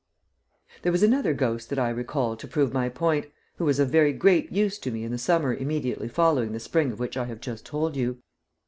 [0.81, 4.13] There was another ghost that I recall to prove my point, who was of very
[4.13, 7.39] great use to me in the summer immediately following the spring of which I have
[7.39, 8.17] just told you.